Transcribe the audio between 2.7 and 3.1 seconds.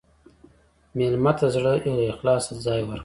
ورکړه.